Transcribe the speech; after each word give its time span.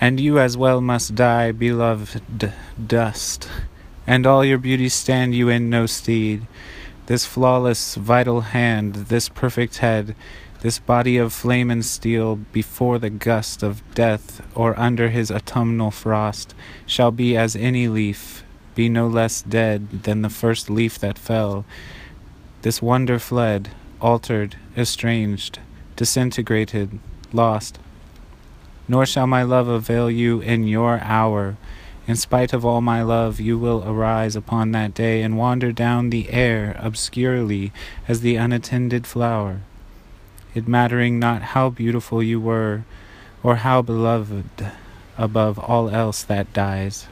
And 0.00 0.18
you 0.18 0.38
as 0.38 0.56
well 0.56 0.80
must 0.80 1.14
die, 1.14 1.52
beloved 1.52 2.54
dust, 2.86 3.46
and 4.06 4.26
all 4.26 4.42
your 4.42 4.56
beauty 4.56 4.88
stand 4.88 5.34
you 5.34 5.50
in 5.50 5.68
no 5.68 5.84
stead. 5.84 6.46
This 7.04 7.26
flawless, 7.26 7.96
vital 7.96 8.40
hand, 8.40 8.94
this 8.94 9.28
perfect 9.28 9.78
head, 9.78 10.16
this 10.62 10.78
body 10.78 11.18
of 11.18 11.34
flame 11.34 11.70
and 11.70 11.84
steel, 11.84 12.36
before 12.36 12.98
the 12.98 13.10
gust 13.10 13.62
of 13.62 13.82
death 13.94 14.40
or 14.54 14.78
under 14.78 15.10
his 15.10 15.30
autumnal 15.30 15.90
frost, 15.90 16.54
shall 16.86 17.10
be 17.10 17.36
as 17.36 17.54
any 17.54 17.86
leaf, 17.86 18.42
be 18.74 18.88
no 18.88 19.06
less 19.06 19.42
dead 19.42 20.04
than 20.04 20.22
the 20.22 20.30
first 20.30 20.70
leaf 20.70 20.98
that 20.98 21.18
fell. 21.18 21.66
This 22.62 22.80
wonder 22.80 23.18
fled, 23.18 23.70
altered, 24.00 24.56
estranged, 24.76 25.58
disintegrated, 25.96 26.98
lost. 27.34 27.78
Nor 28.90 29.06
shall 29.06 29.28
my 29.28 29.44
love 29.44 29.68
avail 29.68 30.10
you 30.10 30.40
in 30.40 30.66
your 30.66 30.98
hour. 30.98 31.56
In 32.08 32.16
spite 32.16 32.52
of 32.52 32.64
all 32.66 32.80
my 32.80 33.02
love, 33.02 33.38
you 33.38 33.56
will 33.56 33.84
arise 33.86 34.34
upon 34.34 34.72
that 34.72 34.94
day 34.94 35.22
and 35.22 35.38
wander 35.38 35.70
down 35.70 36.10
the 36.10 36.28
air 36.30 36.76
obscurely 36.76 37.70
as 38.08 38.20
the 38.20 38.34
unattended 38.34 39.06
flower. 39.06 39.60
It 40.56 40.66
mattering 40.66 41.20
not 41.20 41.54
how 41.54 41.70
beautiful 41.70 42.20
you 42.20 42.40
were, 42.40 42.82
or 43.44 43.62
how 43.62 43.80
beloved 43.80 44.72
above 45.16 45.56
all 45.56 45.88
else 45.88 46.24
that 46.24 46.52
dies. 46.52 47.06